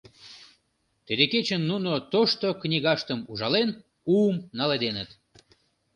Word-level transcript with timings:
Тиде 1.05 1.25
кечын 1.33 1.61
нуно 1.69 1.91
тошто 2.11 2.47
книгаштым 2.61 3.19
ужален, 3.31 3.69
уым 4.15 4.37
наледеныт. 4.57 5.09